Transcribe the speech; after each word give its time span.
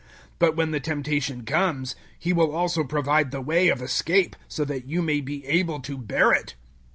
But, 0.39 0.55
when 0.55 0.71
the 0.71 0.79
temptation 0.79 1.45
comes, 1.45 1.95
He 2.17 2.33
will 2.33 2.55
also 2.55 2.83
provide 2.83 3.29
the 3.29 3.39
way 3.39 3.67
of 3.67 3.83
escape; 3.83 4.35
so 4.47 4.65
that 4.65 4.87
you 4.87 5.03
may 5.03 5.21
be 5.21 5.45
able 5.45 5.79
to 5.81 5.95
bear 5.95 6.31
it. 6.31 6.55